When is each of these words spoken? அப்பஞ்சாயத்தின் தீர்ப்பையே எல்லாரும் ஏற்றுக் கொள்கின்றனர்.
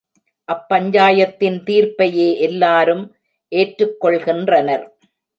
அப்பஞ்சாயத்தின் 0.47 1.59
தீர்ப்பையே 1.63 2.29
எல்லாரும் 2.37 3.03
ஏற்றுக் 3.51 3.97
கொள்கின்றனர். 4.01 4.85